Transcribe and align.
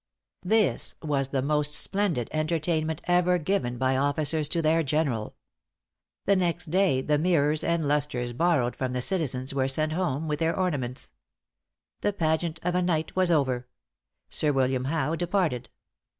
This 0.41 0.95
was 1.03 1.27
the 1.27 1.43
most 1.43 1.73
splendid 1.75 2.27
entertainment 2.33 3.01
ever 3.03 3.37
given 3.37 3.77
by 3.77 3.95
officers 3.95 4.47
to 4.49 4.59
their 4.59 4.81
general. 4.81 5.35
The 6.25 6.35
next 6.35 6.71
day 6.71 7.01
the 7.03 7.19
mirrors 7.19 7.63
and 7.63 7.87
lustres 7.87 8.33
borrowed 8.33 8.75
from 8.75 8.93
the 8.93 9.01
citizens 9.03 9.53
were 9.53 9.67
sent 9.67 9.93
home, 9.93 10.27
with 10.27 10.39
their 10.39 10.57
ornaments. 10.57 11.11
The 11.99 12.13
pageant 12.13 12.59
of 12.63 12.73
a 12.73 12.81
night 12.81 13.15
was 13.15 13.29
over; 13.29 13.67
Sir 14.27 14.51
William 14.51 14.85
Howe 14.85 15.15
departed. 15.15 15.69